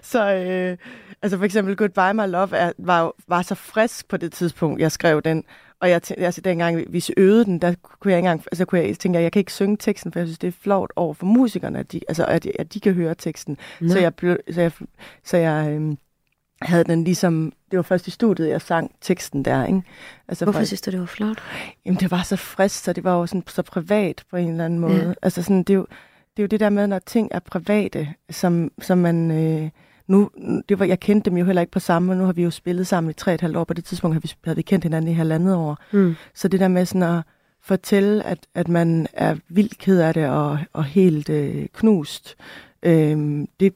[0.01, 0.77] Så øh,
[1.23, 4.91] altså for eksempel Goodbye My Love er, var, var så frisk på det tidspunkt, jeg
[4.91, 5.43] skrev den.
[5.79, 8.65] Og jeg tænkte, altså dengang vi- vi øvede den, der kunne jeg ikke engang, altså
[8.65, 10.91] kunne jeg tænke, jeg, jeg kan ikke synge teksten, for jeg synes, det er flot
[10.95, 13.57] over for musikerne, at de, altså, at, at de kan høre teksten.
[13.81, 13.89] Nå.
[13.89, 14.71] Så jeg, blev, så jeg,
[15.23, 15.97] så jeg øhm,
[16.61, 19.81] havde den ligesom, det var først i studiet, jeg sang teksten der, ikke?
[20.27, 21.37] Altså, Hvorfor for- synes du, det var flot?
[21.85, 24.65] Jamen, det var så frisk, så det var jo sådan, så privat på en eller
[24.65, 24.95] anden måde.
[24.95, 25.07] Ja.
[25.07, 25.13] Ja.
[25.21, 25.85] Altså sådan, det er, jo,
[26.37, 29.31] det er jo det der med, når ting er private, som, som man...
[29.31, 29.69] Øh,
[30.13, 30.29] nu,
[30.69, 32.51] det var, jeg kendte dem jo heller ikke på samme, og nu har vi jo
[32.51, 33.63] spillet sammen i tre og et halvt år.
[33.63, 35.77] På det tidspunkt havde vi, havde vi kendt hinanden i halvandet år.
[35.91, 36.15] Mm.
[36.33, 37.23] Så det der med sådan at
[37.61, 42.35] fortælle, at, at man er vildt ked af det og, og helt øh, knust,
[42.83, 43.73] øh, det,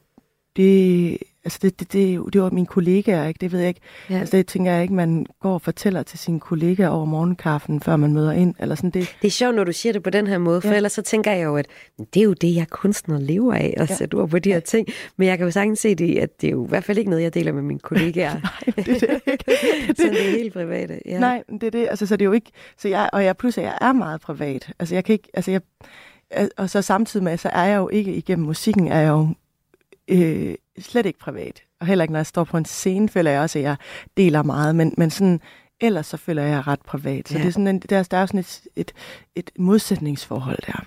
[0.56, 1.18] det,
[1.48, 3.38] altså det, det, det, det var mine kollegaer, ikke?
[3.38, 3.80] Det ved jeg ikke.
[4.10, 4.14] Ja.
[4.14, 4.20] Ja.
[4.20, 7.96] Altså det tænker jeg ikke, man går og fortæller til sine kollegaer over morgenkaffen, før
[7.96, 8.54] man møder ind.
[8.58, 9.16] Eller sådan det.
[9.22, 10.72] Det er sjovt, når du siger det på den her måde, for ja.
[10.72, 10.76] Ja.
[10.76, 11.66] ellers så tænker jeg jo, at
[12.14, 13.86] det er jo det, jeg kunstner lever af, at ja.
[13.90, 13.96] Ja.
[13.96, 14.88] sætte ord på de her ting.
[15.16, 17.10] Men jeg kan jo sagtens se det, at det er jo i hvert fald ikke
[17.10, 18.34] noget, jeg deler med mine kollegaer.
[18.42, 19.44] Nej, det er det ikke.
[19.96, 21.00] så det er helt private.
[21.06, 21.18] Ja.
[21.18, 21.86] Nej, det er det.
[21.90, 22.50] Altså, så det er jo ikke...
[22.78, 24.72] Så jeg, og jeg, plus, at jeg er meget privat.
[24.78, 25.28] Altså, jeg kan ikke...
[25.34, 25.60] Altså, jeg,
[26.56, 29.28] og så samtidig med, så er jeg jo ikke igennem musikken, er jeg jo
[30.08, 31.62] øh, slet ikke privat.
[31.80, 33.76] Og heller ikke, når jeg står på en scene, føler jeg også, at jeg
[34.16, 34.76] deler meget.
[34.76, 35.40] Men, men sådan,
[35.80, 37.28] ellers så føler jeg, at jeg er ret privat.
[37.28, 37.40] Så Ja.
[37.40, 38.92] det er sådan en, der, der er sådan et, et,
[39.34, 40.84] et modsætningsforhold der.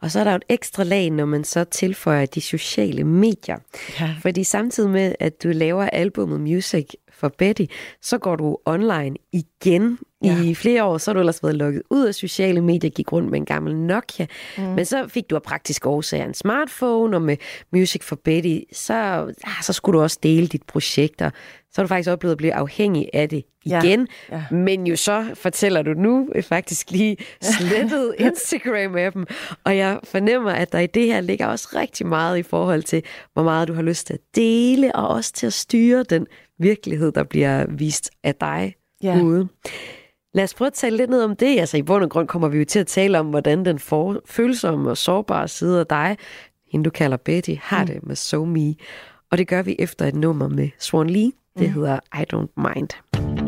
[0.00, 3.56] Og så er der jo et ekstra lag, når man så tilføjer de sociale medier.
[4.00, 4.14] Ja.
[4.20, 6.86] Fordi samtidig med, at du laver albumet Music
[7.18, 7.64] for Betty,
[8.02, 9.98] så går du online igen.
[10.24, 10.28] Ja.
[10.28, 10.42] Ja.
[10.42, 13.30] I flere år, så har du ellers været lukket ud af sociale medier, gik rundt
[13.30, 14.26] med en gammel Nokia.
[14.58, 14.64] Mm.
[14.64, 17.36] Men så fik du af praktiske årsager en smartphone, og med
[17.72, 18.94] Music for Betty, så,
[19.44, 21.30] ah, så skulle du også dele dit projekter.
[21.70, 23.82] Så har du faktisk oplevet at blive afhængig af det Ja.
[23.82, 24.08] igen.
[24.32, 24.44] Ja.
[24.50, 27.16] Men jo så fortæller du nu øh, faktisk lige
[27.58, 29.26] slettet Instagram af dem.
[29.64, 33.02] Og jeg fornemmer, at der i det her ligger også rigtig meget i forhold til,
[33.32, 36.26] hvor meget du har lyst til at dele, og også til at styre den
[36.58, 39.20] virkelighed, der bliver vist af dig Ja.
[39.22, 39.48] ude.
[40.34, 41.58] Lad os prøve at tale lidt ned om det.
[41.60, 44.20] Altså i bund og grund kommer vi jo til at tale om, hvordan den for,
[44.26, 46.16] følsomme og sårbare side af dig,
[46.72, 48.74] hende du kalder Betty, har det med So Me.
[49.30, 51.32] Og det gør vi efter et nummer med Swan Lee.
[51.58, 53.47] Det hedder I Don't Mind.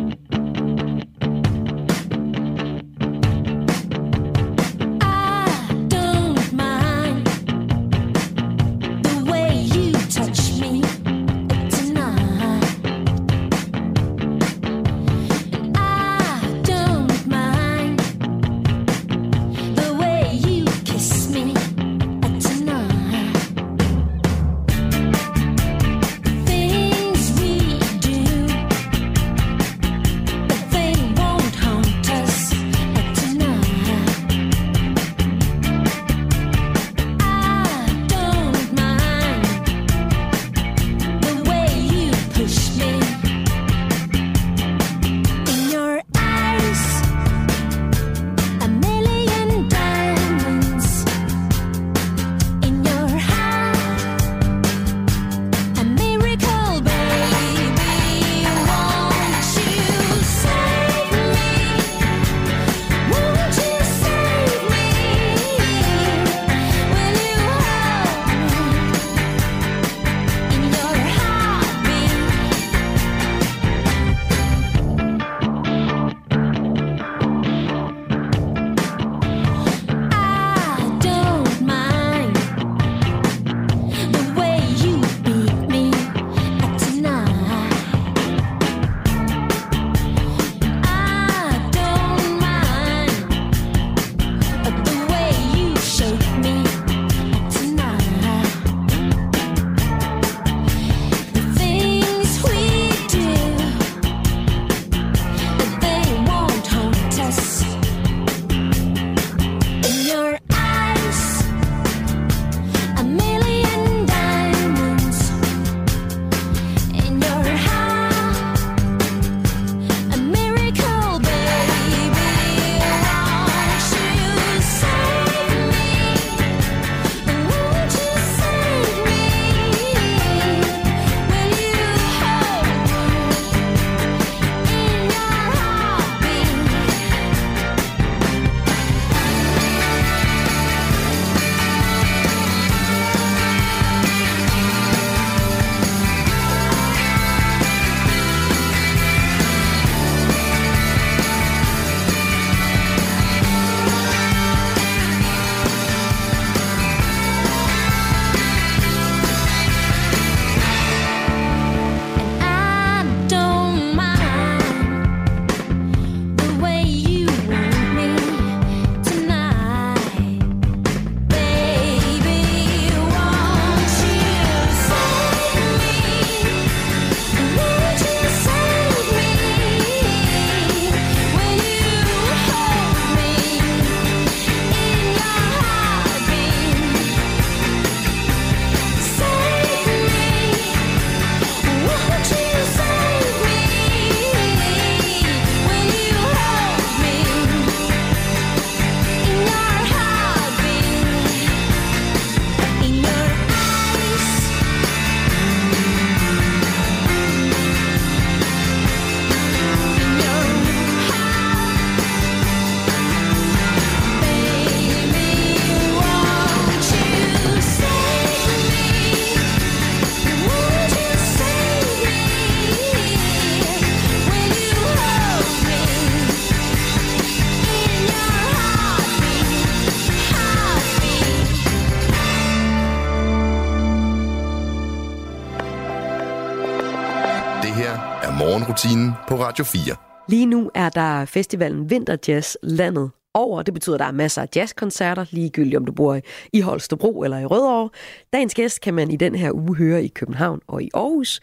[239.50, 239.96] Radio 4.
[240.28, 243.62] Lige nu er der festivalen Vinterjazz landet over.
[243.62, 246.20] Det betyder, at der er masser af jazzkoncerter, ligegyldigt om du bor
[246.52, 247.90] i Holstebro eller i Rødovre.
[248.32, 251.40] Dagens gæst kan man i den her uge høre i København og i Aarhus.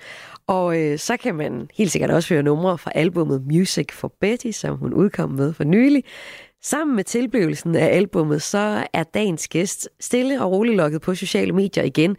[0.47, 4.51] Og øh, så kan man helt sikkert også høre numre fra albummet Music for Betty,
[4.51, 6.03] som hun udkom med for nylig.
[6.63, 11.51] Sammen med tilblivelsen af albummet, så er dagens gæst stille og roligt lukket på sociale
[11.53, 12.17] medier igen.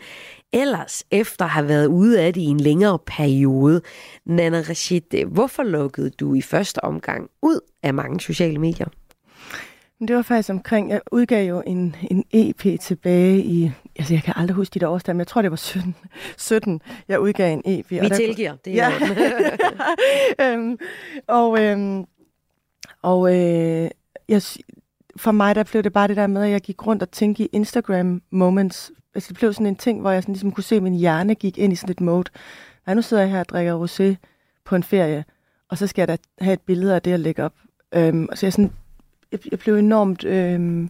[0.52, 3.82] Ellers efter at have været ude af det i en længere periode.
[4.24, 8.86] Nana Rashid, hvorfor lukkede du i første omgang ud af mange sociale medier?
[10.00, 14.34] Det var faktisk omkring, jeg udgav jo en, en EP tilbage i, altså jeg kan
[14.36, 15.96] aldrig huske der årstal, men jeg tror det var 17,
[16.36, 17.90] 17 jeg udgav en EP.
[17.90, 18.90] Vi tilgiver, det er
[20.38, 20.52] ja.
[20.52, 20.78] øhm,
[21.26, 22.04] og øhm,
[23.02, 23.90] og øh,
[24.28, 24.42] jeg,
[25.18, 27.42] for mig der blev det bare det der med, at jeg gik rundt og tænkte
[27.42, 28.90] i Instagram moments.
[29.14, 31.34] Altså det blev sådan en ting, hvor jeg sådan ligesom kunne se, at min hjerne
[31.34, 32.30] gik ind i sådan et mode.
[32.86, 34.14] Nej, nu sidder jeg her og drikker rosé
[34.64, 35.24] på en ferie,
[35.68, 37.54] og så skal jeg da have et billede af det at lægge op.
[37.94, 38.72] Øhm, og så jeg sådan
[39.32, 40.88] jeg, jeg blev enormt øh,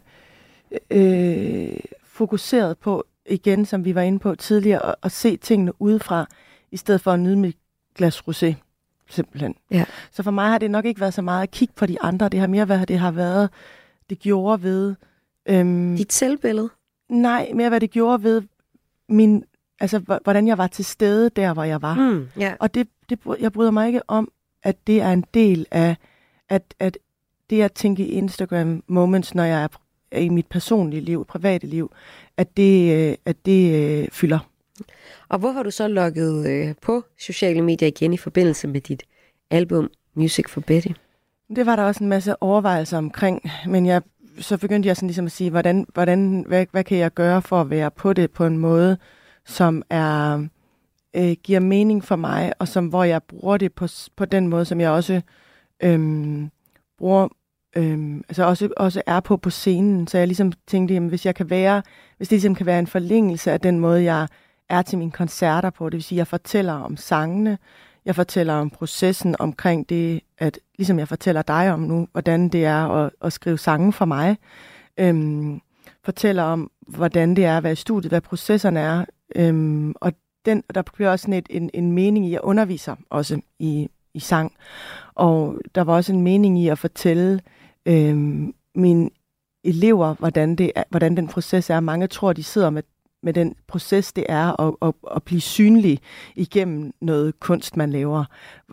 [0.90, 6.26] øh, fokuseret på, igen, som vi var inde på tidligere, at, at se tingene udefra,
[6.70, 7.56] i stedet for at nyde mit
[7.94, 8.54] glas rosé,
[9.08, 9.54] simpelthen.
[9.70, 9.84] Ja.
[10.10, 12.28] Så for mig har det nok ikke været så meget at kigge på de andre,
[12.28, 13.50] det har mere været, det har været,
[14.10, 14.94] det gjorde ved...
[15.48, 16.70] Øhm, Dit selvbillede?
[17.08, 18.42] Nej, mere hvad det gjorde ved
[19.08, 19.44] min,
[19.80, 21.94] altså hvordan jeg var til stede der, hvor jeg var.
[21.94, 22.56] Mm, yeah.
[22.60, 24.32] Og det, det, jeg bryder mig ikke om,
[24.62, 25.96] at det er en del af,
[26.48, 26.98] at, at
[27.50, 29.68] det at tænke i Instagram moments, når jeg er
[30.18, 31.92] i mit personlige liv, private liv,
[32.36, 34.38] at det, øh, at det øh, fylder.
[35.28, 39.02] Og hvor har du så logget øh, på sociale medier igen i forbindelse med dit
[39.50, 40.88] album Music for Betty?
[41.56, 44.02] Det var der også en masse overvejelser omkring, men jeg,
[44.38, 47.60] så begyndte jeg sådan ligesom at sige, hvordan, hvordan, hvad, hvad kan jeg gøre for
[47.60, 48.96] at være på det på en måde,
[49.46, 50.46] som er
[51.16, 53.86] øh, giver mening for mig, og som hvor jeg bruger det på,
[54.16, 55.20] på den måde, som jeg også
[55.82, 56.48] øh,
[56.98, 57.28] bruger
[57.76, 60.06] øhm, altså også, også er på på scenen.
[60.06, 61.82] Så jeg ligesom tænkte, jamen, hvis jeg kan være,
[62.16, 64.28] hvis det ligesom kan være en forlængelse af den måde, jeg
[64.68, 67.58] er til mine koncerter på, det vil sige, at jeg fortæller om sangene,
[68.08, 72.64] jeg fortæller om processen omkring det, at ligesom jeg fortæller dig om nu, hvordan det
[72.64, 74.36] er at, at skrive sange for mig,
[74.98, 75.60] øhm,
[76.04, 79.04] fortæller om, hvordan det er at være i studiet, hvad processerne er,
[79.36, 80.12] øhm, og
[80.44, 84.20] den, der bliver også sådan et, en, en mening i at underviser også i, i
[84.20, 84.52] sang.
[85.14, 87.40] Og der var også en mening i at fortælle
[87.86, 89.10] øhm, mine
[89.64, 91.80] elever, hvordan, det er, hvordan den proces er.
[91.80, 92.82] Mange tror, de sidder med,
[93.28, 95.98] med den proces, det er at, at, at blive synlig
[96.36, 98.24] igennem noget kunst, man laver.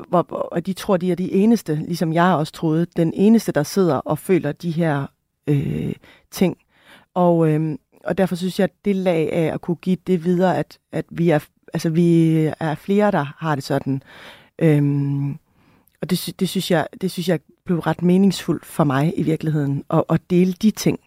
[0.09, 3.63] Hvor, og de tror, de er de eneste, ligesom jeg også troede, den eneste, der
[3.63, 5.07] sidder og føler de her
[5.47, 5.93] øh,
[6.31, 6.57] ting.
[7.13, 10.57] Og, øh, og derfor synes jeg, at det lag af at kunne give det videre,
[10.57, 11.39] at, at vi, er,
[11.73, 14.01] altså, vi er flere, der har det sådan.
[14.59, 15.31] Øhm,
[16.01, 19.83] og det, det, synes jeg, det synes jeg blev ret meningsfuldt for mig i virkeligheden,
[19.89, 20.99] at, at dele de ting.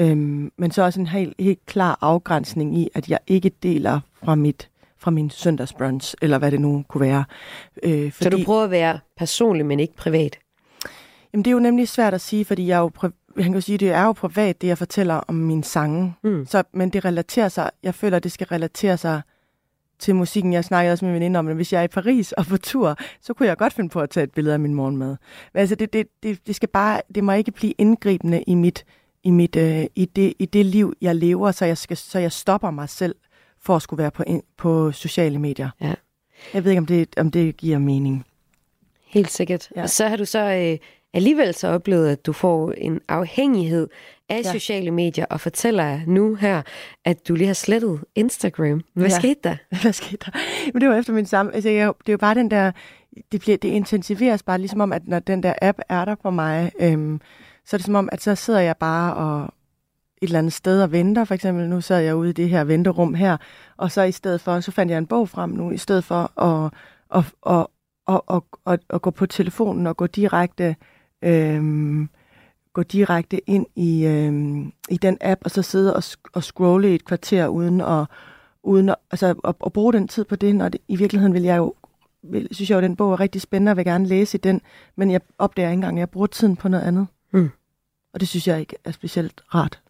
[0.00, 4.34] Øhm, men så også en helt, helt klar afgrænsning i, at jeg ikke deler fra
[4.34, 7.24] mit fra min søndagsbrunch, eller hvad det nu kunne være.
[7.82, 10.38] Øh, fordi, så du prøver at være personlig, men ikke privat?
[11.32, 12.90] Jamen, det er jo nemlig svært at sige, fordi jeg er jo,
[13.38, 16.14] han kan sige, det er jo privat, det jeg fortæller om min sange.
[16.22, 16.46] Mm.
[16.46, 19.22] Så, men det relaterer sig, jeg føler, det skal relatere sig
[19.98, 20.52] til musikken.
[20.52, 22.56] Jeg snakkede også med min veninde om, at hvis jeg er i Paris og på
[22.56, 25.16] tur, så kunne jeg godt finde på at tage et billede af min morgenmad.
[25.52, 28.84] Men altså, det, det, det, det, skal bare, det må ikke blive indgribende i mit,
[29.26, 32.32] i, mit, øh, i, det, i det liv, jeg lever, så jeg, skal, så jeg
[32.32, 33.14] stopper mig selv
[33.60, 34.24] for at skulle være på,
[34.56, 35.70] på sociale medier.
[35.80, 35.94] Ja.
[36.54, 38.26] Jeg ved ikke, om det, om det giver mening.
[39.06, 39.68] Helt sikkert.
[39.76, 39.82] Ja.
[39.82, 40.78] Og så har du så øh,
[41.14, 43.88] alligevel så oplevet, at du får en afhængighed
[44.28, 44.52] af ja.
[44.52, 46.62] sociale medier, og fortæller nu her,
[47.04, 48.84] at du lige har slettet Instagram.
[48.94, 49.18] Hvad ja.
[49.18, 49.56] skete der?
[49.82, 50.38] Hvad skete der?
[50.72, 51.54] Men det var efter min samme...
[51.54, 52.72] Altså, jeg, det er jo bare den der...
[53.32, 56.30] Det, bliver, det intensiveres bare ligesom om, at når den der app er der på
[56.30, 57.20] mig, øhm,
[57.66, 59.42] så er det som om, at så sidder jeg bare og
[60.22, 61.24] et eller andet sted og venter.
[61.24, 63.36] For eksempel nu sad jeg ude i det her venterum her,
[63.76, 66.42] og så i stedet for, så fandt jeg en bog frem nu, i stedet for
[66.42, 66.72] at,
[67.14, 67.66] at, at,
[68.08, 70.76] at, at, at, at gå på telefonen og gå direkte
[71.22, 72.08] øhm,
[72.72, 76.02] gå direkte ind i, øhm, i den app, og så sidde og,
[76.32, 78.06] og scrolle i et kvarter uden at,
[78.62, 81.42] uden at, altså, at, at bruge den tid på det, når det, i virkeligheden vil
[81.42, 81.74] jeg jo
[82.22, 84.40] vil, synes jeg jo, at den bog er rigtig spændende, og vil gerne læse i
[84.40, 84.60] den,
[84.96, 87.06] men jeg opdager ikke engang, at jeg bruger tiden på noget andet.
[87.32, 87.50] Mm.
[88.12, 89.80] Og det synes jeg ikke er specielt rart.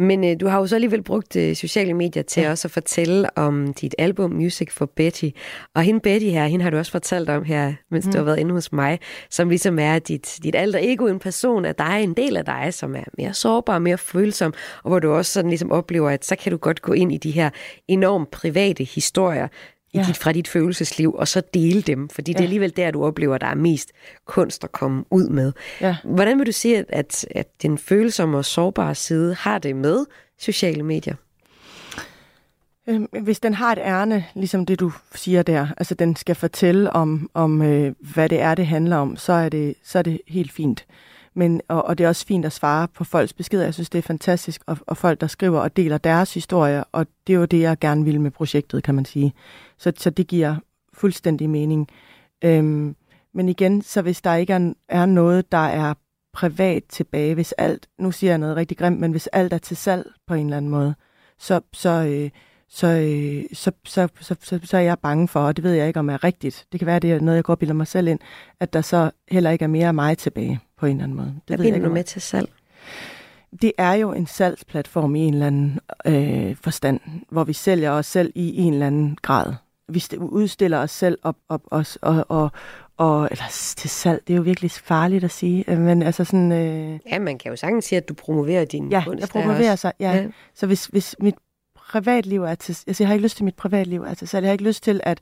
[0.00, 2.50] Men øh, du har jo så alligevel brugt øh, sociale medier til ja.
[2.50, 5.28] også at fortælle om dit album Music for Betty.
[5.74, 8.12] Og hende Betty her, hende har du også fortalt om her, mens mm.
[8.12, 8.98] du har været inde hos mig,
[9.30, 12.74] som ligesom er dit, dit alter ego, en person af dig, en del af dig,
[12.74, 16.36] som er mere sårbar, mere følsom, og hvor du også sådan ligesom oplever, at så
[16.36, 17.50] kan du godt gå ind i de her
[17.88, 19.48] enormt private historier.
[19.92, 20.04] I Ja.
[20.08, 22.32] dit, fra dit følelsesliv, og så dele dem, fordi ja.
[22.32, 23.92] det er alligevel der, du oplever, der er mest
[24.26, 25.52] kunst at komme ud med.
[25.80, 25.96] Ja.
[26.04, 30.04] Hvordan vil du sige, at, at, at den følsomme og sårbare side har det med
[30.38, 31.14] sociale medier?
[32.88, 36.90] Øhm, Hvis den har et ærne, ligesom det du siger der, altså den skal fortælle
[36.92, 40.20] om, om øh, hvad det er, det handler om, så er det, så er det
[40.28, 40.84] helt fint.
[41.40, 43.64] Men, og, og det er også fint at svare på folks beskeder.
[43.64, 47.06] Jeg synes, det er fantastisk, og, og folk, der skriver og deler deres historier, og
[47.26, 49.32] det er jo det, jeg gerne vil med projektet, kan man sige.
[49.78, 50.56] Så, så det giver
[50.92, 51.88] fuldstændig mening.
[52.44, 52.96] Øhm,
[53.34, 55.94] men igen, så hvis der ikke er, er noget, der er
[56.32, 59.76] privat tilbage, hvis alt, nu siger jeg noget rigtig grimt, men hvis alt er til
[59.76, 60.94] salg på en eller anden måde,
[61.38, 62.30] så, så, øh,
[62.68, 65.88] så, øh, så, så, så, så, så er jeg bange for, og det ved jeg
[65.88, 66.66] ikke, om er rigtigt.
[66.72, 68.18] Det kan være, det er noget, jeg går og bilder mig selv ind,
[68.60, 71.34] at der så heller ikke er mere af mig tilbage på en eller anden måde.
[71.48, 72.48] Det Hvad ikke, du med til salg?
[73.62, 77.00] det er jo en salgsplatform i en eller anden øh, forstand,
[77.30, 79.52] hvor vi sælger os selv i en eller anden grad.
[79.88, 82.50] Vi st- udstiller os selv op, op os, og, og,
[82.96, 83.44] og, eller
[83.76, 86.52] til salg, det er jo virkelig farligt at sige, øh, men altså sådan...
[86.52, 89.20] Øh, Ja, man kan jo sagtens sige, at du promoverer din ja, kunst.
[89.20, 90.12] jeg promoverer sig, ja.
[90.12, 90.26] ja.
[90.54, 91.34] Så hvis, hvis mit
[91.76, 92.78] privatliv er til...
[92.86, 94.42] Altså, jeg har ikke lyst til, at mit privatliv er til salg.
[94.44, 95.18] Jeg har ikke lyst til, at,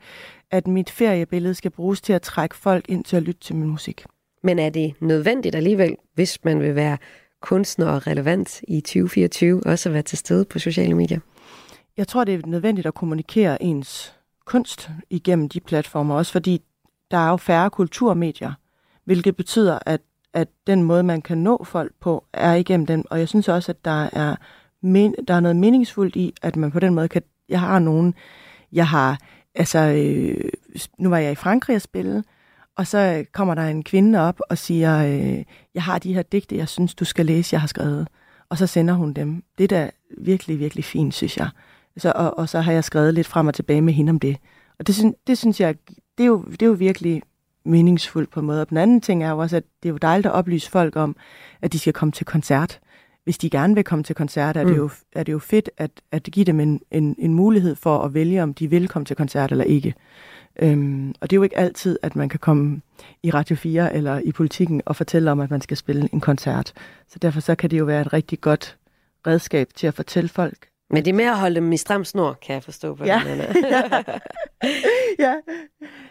[0.51, 3.69] at mit feriebillede skal bruges til at trække folk ind til at lytte til min
[3.69, 4.05] musik.
[4.43, 6.99] Men er det nødvendigt alligevel, hvis man vil være
[7.41, 11.21] kunstner og relevant i 2024, også at være til stede på sociale medier?
[11.97, 14.15] Jeg tror, det er nødvendigt at kommunikere ens
[14.45, 16.63] kunst igennem de platformer, også fordi
[17.11, 18.53] der er jo færre kulturmedier,
[19.05, 20.01] hvilket betyder, at,
[20.33, 23.05] at den måde, man kan nå folk på, er igennem dem.
[23.11, 24.37] Og jeg synes også, at der er,
[24.83, 27.23] men, der er noget meningsfuldt i, at man på den måde kan...
[27.49, 28.15] Jeg har nogen...
[28.73, 29.19] Jeg har...
[29.55, 30.51] Altså, øh,
[30.99, 32.25] nu var jeg i Frankrig at spille,
[32.79, 36.57] og så kommer der en kvinde op og siger, øh, jeg har de her digte,
[36.57, 38.09] jeg synes, du skal læse, jeg har skrevet.
[38.49, 39.43] Og så sender hun dem.
[39.59, 41.49] Det er da virkelig, virkelig fint, synes jeg.
[41.97, 44.37] Så, og, og så har jeg skrevet lidt frem og tilbage med hende om det.
[44.79, 45.75] Og det, synes, det synes jeg,
[46.19, 47.23] det er, jo, det er jo virkelig
[47.65, 48.61] meningsfuldt på en måde.
[48.61, 50.97] Og den anden ting er jo også, at det er jo dejligt at oplyse folk
[50.97, 51.17] om,
[51.63, 52.81] at de skal komme til koncert.
[53.25, 54.69] Hvis de gerne vil komme til koncert, er, mm.
[54.69, 57.99] det, jo, er det jo fedt at, at give dem en, en, en mulighed for
[57.99, 59.95] at vælge, om de vil komme til koncert eller ikke.
[60.63, 62.81] Øhm, og det er jo ikke altid, at man kan komme
[63.23, 66.73] i Radio 4 eller i politikken og fortælle om, at man skal spille en koncert.
[67.09, 68.77] Så derfor så kan det jo være et rigtig godt
[69.27, 70.57] redskab til at fortælle folk.
[70.91, 73.23] Men det er med at holde dem i stram snor, kan jeg forstå på Ja.
[73.27, 73.39] den,
[75.25, 75.35] ja.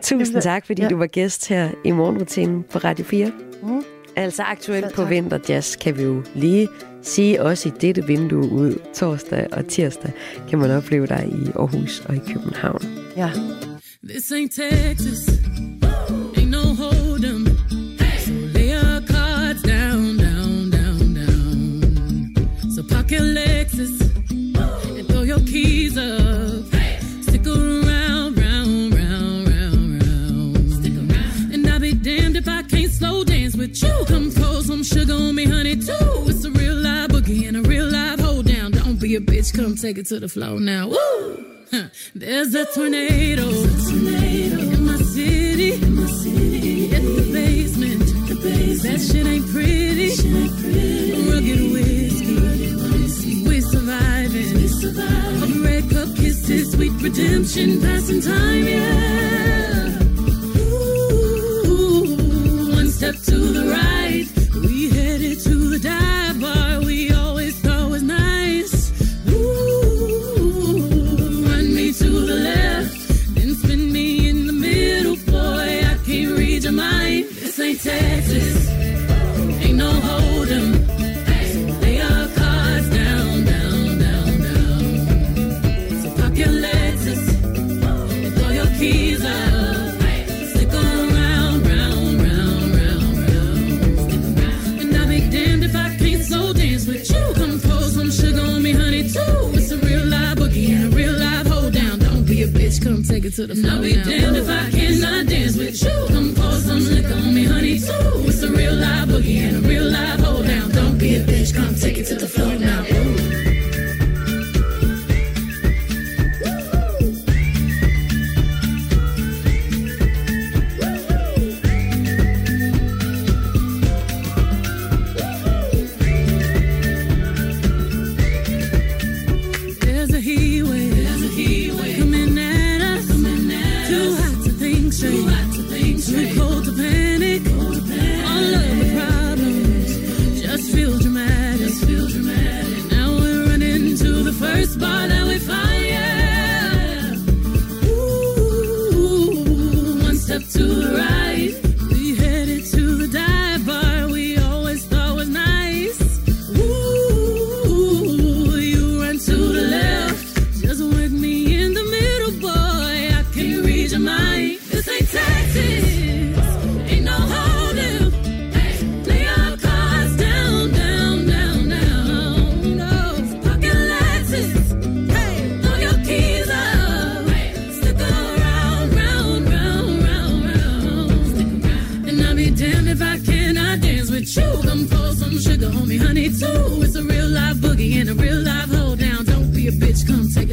[0.02, 0.88] Tusind tak, fordi Ja.
[0.88, 3.32] du var gæst her i morgenrutinen på Radio 4.
[3.64, 3.84] Mm.
[4.16, 5.06] Altså aktuelt på.
[5.06, 6.68] Vinterjazz kan vi jo lige
[7.02, 10.12] sige, også i dette vindue ud torsdag og tirsdag,
[10.50, 12.82] kan man opleve dig i Aarhus og i København.
[13.18, 13.32] Ja.
[14.08, 15.28] This ain't Texas.
[16.38, 17.44] Ain't no hold'em.
[18.24, 22.72] So lay your cards down, down, down, down.
[22.72, 24.00] So park your Lexus
[24.98, 26.64] and throw your keys up.
[27.24, 30.72] Stick around, round, round, round, round.
[30.72, 31.54] Stick around.
[31.54, 34.06] And I'll be damned if I can't slow dance with you.
[34.08, 36.24] Come pour some sugar on me, honey, too.
[36.28, 38.72] It's a real live boogie and a real live hold down.
[38.72, 40.88] Don't be a bitch, come take it to the floor now.
[40.88, 41.57] Woo!
[42.16, 48.06] There's a tornado, in my city, in the basement.
[48.28, 48.84] The basement.
[48.84, 50.10] That shit ain't pretty.
[51.30, 54.56] Rugged whiskey, we surviving.
[55.44, 60.02] Of red cup kisses, sweet redemption, passing time, yeah.
[60.60, 62.16] Ooh,
[62.74, 64.28] one step to the right,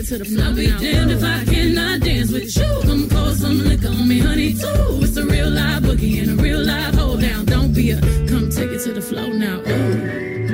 [0.04, 0.46] it to the floor.
[0.46, 2.80] I'll be damned if I cannot dance with you.
[2.82, 5.00] Come pour some liquor on me, honey, too.
[5.02, 7.44] It's a real live boogie and a real live hold down.
[7.46, 9.60] Don't be a, come take it to the floor now.
[9.60, 10.44] Ooh.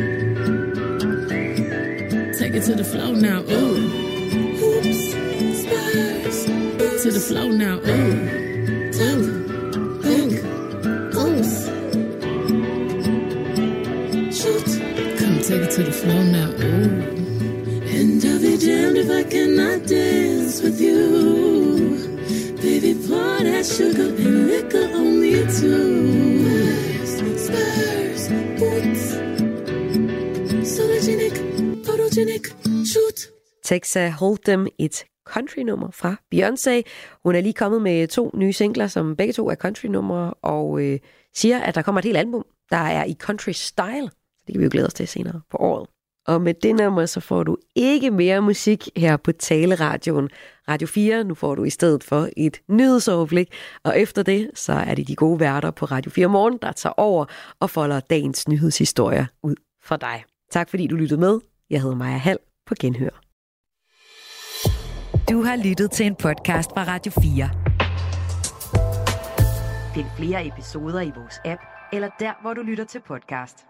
[2.38, 3.40] Take it to the floor now.
[3.42, 3.76] Ooh.
[4.66, 5.10] Oops,
[5.62, 6.44] spurs.
[7.02, 7.78] To the floor now.
[7.78, 8.39] Ooh.
[33.64, 36.82] Texa Hold'em, et countrynummer fra Beyoncé.
[37.24, 40.98] Hun er lige kommet med to nye singler, som begge to er country-numre, og øh,
[41.34, 44.10] siger, at der kommer et helt album, der er i country style.
[44.46, 45.88] Det kan vi jo glæde os til senere på året.
[46.26, 50.28] Og med det nummer, så får du ikke mere musik her på Taleradioen.
[50.68, 53.52] Radio 4, nu får du i stedet for et nyhedsoverblik.
[53.84, 56.94] Og efter det, så er det de gode værter på Radio 4 Morgen, der tager
[56.96, 57.24] over
[57.60, 60.24] og folder dagens nyhedshistorier ud for dig.
[60.50, 61.40] Tak fordi du lyttede med.
[61.70, 63.20] Jeg hedder Maja Hall på Genhør.
[65.30, 67.50] Du har lyttet til en podcast fra Radio 4.
[69.94, 71.62] Find flere episoder i vores app,
[71.92, 73.69] eller der, hvor du lytter til podcast.